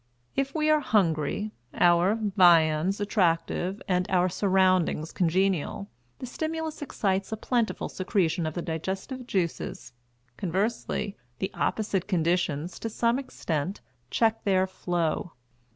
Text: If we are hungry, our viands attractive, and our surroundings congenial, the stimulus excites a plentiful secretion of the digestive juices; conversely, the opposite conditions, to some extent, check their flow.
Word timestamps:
If 0.35 0.55
we 0.55 0.67
are 0.71 0.79
hungry, 0.79 1.51
our 1.75 2.15
viands 2.15 2.99
attractive, 2.99 3.79
and 3.87 4.07
our 4.09 4.29
surroundings 4.29 5.11
congenial, 5.11 5.89
the 6.17 6.25
stimulus 6.25 6.81
excites 6.81 7.31
a 7.31 7.37
plentiful 7.37 7.87
secretion 7.87 8.47
of 8.47 8.55
the 8.55 8.63
digestive 8.63 9.27
juices; 9.27 9.93
conversely, 10.37 11.17
the 11.37 11.51
opposite 11.53 12.07
conditions, 12.07 12.79
to 12.79 12.89
some 12.89 13.19
extent, 13.19 13.79
check 14.09 14.43
their 14.43 14.65
flow. 14.65 15.33